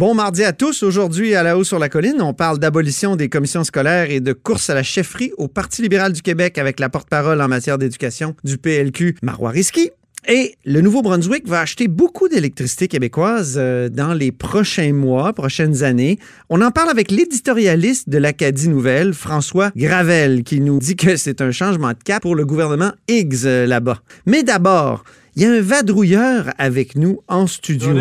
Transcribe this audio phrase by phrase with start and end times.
[0.00, 0.82] Bon mardi à tous.
[0.82, 4.32] Aujourd'hui, à la haut sur la colline, on parle d'abolition des commissions scolaires et de
[4.32, 8.34] course à la chefferie au Parti libéral du Québec avec la porte-parole en matière d'éducation
[8.42, 9.90] du PLQ, Marois Risky.
[10.26, 16.18] Et le Nouveau-Brunswick va acheter beaucoup d'électricité québécoise euh, dans les prochains mois, prochaines années.
[16.48, 21.42] On en parle avec l'éditorialiste de l'Acadie Nouvelle, François Gravel, qui nous dit que c'est
[21.42, 23.98] un changement de cap pour le gouvernement Higgs euh, là-bas.
[24.24, 25.04] Mais d'abord,
[25.36, 27.94] il y a un vadrouilleur avec nous en studio.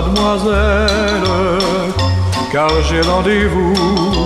[0.00, 1.22] Mademoiselle,
[2.52, 4.19] car j'ai rendez-vous.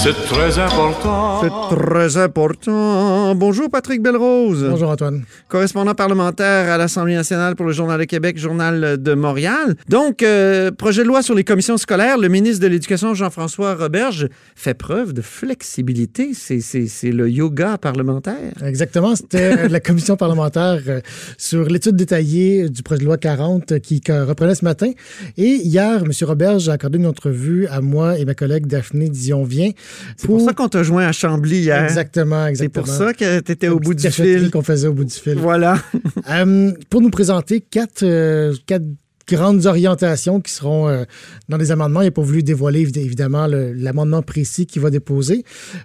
[0.00, 1.40] C'est très important.
[1.42, 3.34] C'est très important.
[3.34, 4.64] Bonjour Patrick Belrose.
[4.70, 5.24] Bonjour Antoine.
[5.48, 9.74] Correspondant parlementaire à l'Assemblée nationale pour le Journal de Québec, Journal de Montréal.
[9.88, 14.28] Donc, euh, projet de loi sur les commissions scolaires, le ministre de l'Éducation, Jean-François Roberge,
[14.54, 16.30] fait preuve de flexibilité.
[16.32, 18.52] C'est le yoga parlementaire.
[18.64, 19.16] Exactement.
[19.16, 21.00] C'était la commission parlementaire euh,
[21.38, 24.92] sur l'étude détaillée du projet de loi 40 qui reprenait ce matin.
[25.36, 26.12] Et hier, M.
[26.22, 29.72] Roberge a accordé une entrevue à moi et ma collègue Daphné Dion-Vient
[30.16, 30.40] c'est pour...
[30.40, 31.84] ça qu'on t'a joint à Chambly hier.
[31.84, 32.86] Exactement, exactement.
[32.86, 34.50] C'est pour ça que tu étais au bout du fil.
[34.50, 35.34] qu'on faisait au bout du fil.
[35.34, 35.78] Voilà.
[36.30, 38.84] euh, pour nous présenter quatre, euh, quatre
[39.26, 41.04] grandes orientations qui seront euh,
[41.48, 42.00] dans des amendements.
[42.02, 45.44] Il n'a pas voulu dévoiler, évidemment, l'amendement précis qu'il va déposer.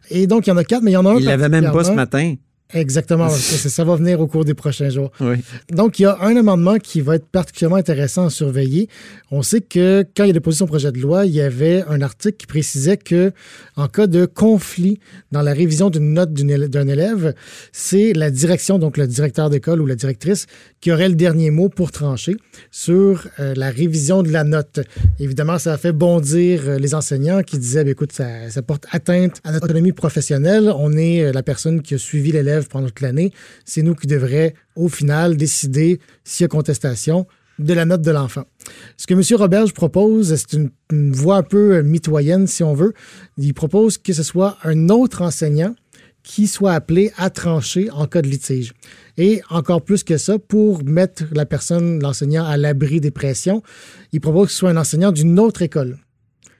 [0.09, 1.17] Et donc, il y en a quatre, mais il y en a un.
[1.17, 2.35] Il l'avait même pas ce matin.
[2.73, 3.29] Exactement.
[3.29, 5.11] ça, va venir au cours des prochains jours.
[5.19, 5.35] Oui.
[5.71, 8.89] Donc, il y a un amendement qui va être particulièrement intéressant à surveiller.
[9.31, 11.83] On sait que quand il y a déposé son projet de loi, il y avait
[11.87, 13.31] un article qui précisait que,
[13.75, 14.99] en cas de conflit
[15.31, 17.33] dans la révision d'une note d'un élève,
[17.71, 20.45] c'est la direction, donc le directeur d'école ou la directrice,
[20.81, 22.35] qui aurait le dernier mot pour trancher
[22.71, 24.81] sur euh, la révision de la note.
[25.19, 28.85] Évidemment, ça a fait bondir euh, les enseignants qui disaient, ben, écoute, ça, ça porte
[28.91, 30.71] atteinte à notre autonomie professionnelle.
[30.75, 33.31] On est euh, la personne qui a suivi l'élève pendant toute l'année.
[33.65, 37.27] C'est nous qui devrions, au final, décider s'il y a contestation
[37.59, 38.45] de la note de l'enfant.
[38.97, 39.21] Ce que M.
[39.39, 40.71] Roberge propose, c'est une,
[41.11, 42.93] voie un peu euh, mitoyenne, si on veut.
[43.37, 45.75] Il propose que ce soit un autre enseignant
[46.23, 48.73] qui soit appelé à trancher en cas de litige.
[49.17, 53.61] Et encore plus que ça, pour mettre la personne, l'enseignant, à l'abri des pressions,
[54.13, 55.97] il propose que ce soit un enseignant d'une autre école.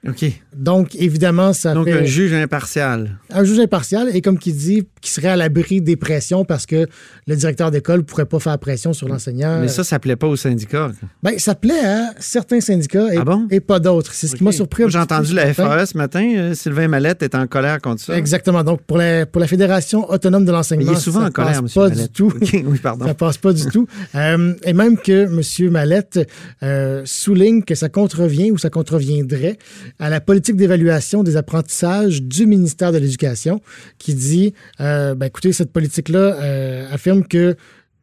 [0.08, 0.26] OK.
[0.56, 1.94] Donc, évidemment, ça Donc, fait...
[1.94, 3.18] un juge impartial.
[3.30, 6.88] Un juge impartial, et comme qui dit, qui serait à l'abri des pressions parce que
[7.28, 9.60] le directeur d'école ne pourrait pas faire pression sur l'enseignant.
[9.60, 10.92] Mais ça, ça plaît pas aux syndicats.
[11.22, 13.48] Bien, ça plaît à certains syndicats et, ah bon?
[13.52, 14.14] et pas d'autres.
[14.14, 14.84] C'est ce qui m'a surpris.
[14.88, 16.34] J'ai entendu la FAE ce matin.
[16.36, 18.18] Euh, Sylvain Mallette est en colère contre ça.
[18.18, 18.64] Exactement.
[18.64, 21.62] Donc, pour la, pour la Fédération autonome de l'enseignement, il est souvent ça en colère,
[21.62, 22.34] passe pas du tout.
[22.42, 23.06] oui, pardon.
[23.06, 23.88] Ça passe pas du tout.
[24.16, 25.72] Euh, et même que M.
[25.72, 26.20] Mallette
[26.62, 29.58] euh, souligne que ça contrevient ou ça contreviendrait
[29.98, 33.62] à la politique d'évaluation évaluation des apprentissages du ministère de l'Éducation
[33.98, 37.56] qui dit, euh, ben, écoutez, cette politique-là euh, affirme que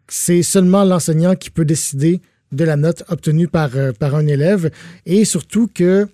[0.09, 2.21] c'est seulement l'enseignant qui peut décider
[2.53, 4.71] de la note obtenue par, euh, par un élève
[5.06, 6.09] et surtout que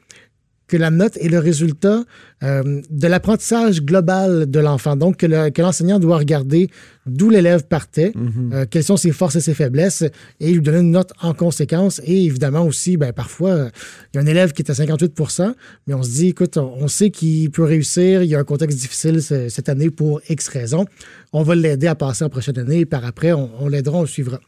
[0.67, 2.05] que la note est le résultat
[2.43, 4.95] euh, de l'apprentissage global de l'enfant.
[4.97, 6.69] Donc, que l'enseignant doit regarder
[7.07, 8.51] d'où l'élève partait, Mhm.
[8.53, 10.03] euh, quelles sont ses forces et ses faiblesses,
[10.41, 12.01] et lui donner une note en conséquence.
[12.05, 13.69] Et évidemment aussi, ben, parfois, euh,
[14.13, 15.55] il y a un élève qui est à 58%
[15.87, 18.45] mais on se dit, écoute, on, on sait qu'il peut réussir, il y a un
[18.45, 20.85] contexte difficile ce- cette année pour X raisons.
[21.33, 24.03] On va l'aider à passer en prochaine année, et par après, on, on l'aidera, on
[24.03, 24.41] le suivra.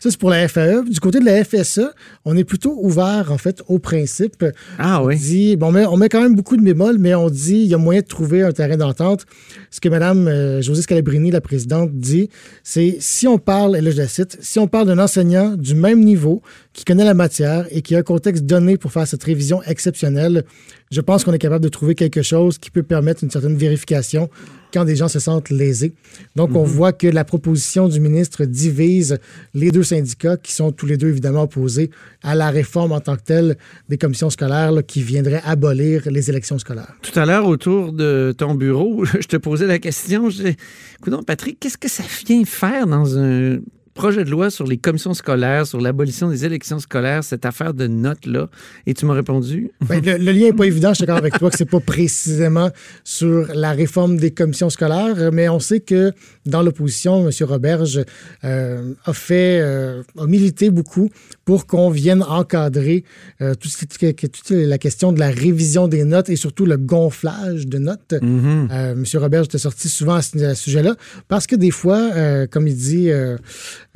[0.00, 0.84] Ça, c'est pour la FAE.
[0.88, 1.90] Du côté de la FSE,
[2.24, 4.44] on est plutôt ouvert, en fait, au principe.
[4.78, 5.16] Ah On oui.
[5.18, 7.66] dit, bon, on met, on met quand même beaucoup de bémols, mais on dit il
[7.66, 9.26] y a moyen de trouver un terrain d'entente.
[9.70, 12.28] Ce que Mme euh, Josée Scalabrini, la présidente, dit,
[12.62, 15.74] c'est si on parle, et là je la cite, si on parle d'un enseignant du
[15.74, 16.42] même niveau
[16.78, 20.44] qui connaît la matière et qui a un contexte donné pour faire cette révision exceptionnelle,
[20.92, 24.30] je pense qu'on est capable de trouver quelque chose qui peut permettre une certaine vérification
[24.72, 25.92] quand des gens se sentent lésés.
[26.36, 29.18] Donc, on voit que la proposition du ministre divise
[29.54, 31.90] les deux syndicats qui sont tous les deux évidemment opposés
[32.22, 33.56] à la réforme en tant que telle
[33.88, 36.94] des commissions scolaires là, qui viendraient abolir les élections scolaires.
[37.02, 40.30] Tout à l'heure, autour de ton bureau, je te posais la question.
[40.30, 40.52] Je
[41.00, 43.58] Écoute, Patrick, qu'est-ce que ça vient faire dans un
[43.98, 47.88] projet de loi sur les commissions scolaires, sur l'abolition des élections scolaires, cette affaire de
[47.88, 48.48] notes-là?
[48.86, 49.72] Et tu m'as répondu?
[49.88, 51.80] Ben, le, le lien n'est pas évident, je suis d'accord avec toi que c'est pas
[51.80, 52.70] précisément
[53.02, 56.12] sur la réforme des commissions scolaires, mais on sait que
[56.46, 57.32] dans l'opposition, M.
[57.48, 58.00] Roberge
[58.44, 61.10] euh, a fait, euh, a milité beaucoup
[61.44, 63.02] pour qu'on vienne encadrer
[63.42, 66.66] euh, tout ce qui- que- toute la question de la révision des notes et surtout
[66.66, 68.14] le gonflage de notes.
[68.22, 68.68] Mhm.
[68.70, 69.04] Euh, M.
[69.16, 70.94] Roberge était sorti souvent à ce, sujet-là
[71.26, 72.10] parce que des fois,
[72.52, 73.10] comme il dit,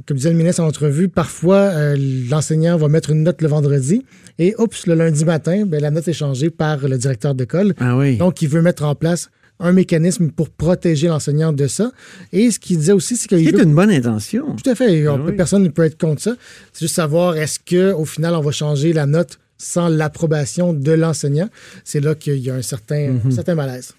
[0.06, 1.96] comme disait le ministre en entrevue, parfois euh,
[2.28, 4.04] l'enseignant va mettre une note le vendredi
[4.38, 7.74] et oups, le lundi matin, ben, la note est changée par le directeur d'école.
[7.78, 8.16] Ah oui.
[8.16, 9.28] Donc, il veut mettre en place
[9.60, 11.92] un mécanisme pour protéger l'enseignant de ça.
[12.32, 14.56] Et ce qu'il disait aussi, c'est qu'il C'est une bonne intention.
[14.56, 15.06] Tout à fait.
[15.06, 15.36] On- oui.
[15.36, 16.34] Personne ne peut être contre ça.
[16.72, 21.48] C'est juste savoir est-ce qu'au final, on va changer la note sans l'approbation de l'enseignant?
[21.84, 23.20] C'est là qu'il y a un certain, Mhm.
[23.26, 23.92] un certain malaise.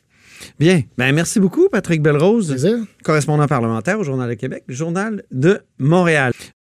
[0.59, 0.81] Bien.
[0.97, 6.33] Ben, merci beaucoup, Patrick Belrose, correspondant parlementaire au Journal de Québec, Journal de Montréal.